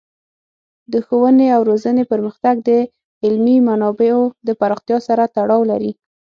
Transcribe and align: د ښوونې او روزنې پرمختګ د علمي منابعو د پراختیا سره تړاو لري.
د 0.93 0.93
ښوونې 1.05 1.47
او 1.55 1.61
روزنې 1.69 2.03
پرمختګ 2.11 2.55
د 2.69 2.71
علمي 3.25 3.57
منابعو 3.67 4.23
د 4.47 4.49
پراختیا 4.59 4.97
سره 5.07 5.23
تړاو 5.35 5.61
لري. 5.71 5.91